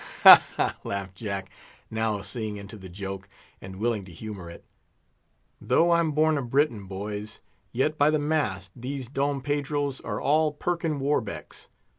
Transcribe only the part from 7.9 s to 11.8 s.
by the mast! these Don Pedros are all Perkin Warbecks.